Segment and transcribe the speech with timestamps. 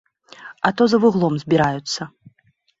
[0.67, 2.11] А то за вуглом збіраюцца.